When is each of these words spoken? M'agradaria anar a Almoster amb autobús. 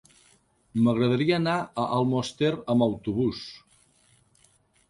M'agradaria 0.85 1.35
anar 1.41 1.53
a 1.59 1.85
Almoster 1.99 2.51
amb 2.75 2.87
autobús. 2.89 3.47